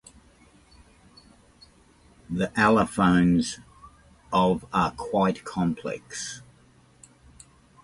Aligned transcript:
The 2.27 2.47
allophones 2.57 3.59
of 4.33 4.65
are 4.73 4.89
quite 4.93 5.45
complex. 5.45 6.41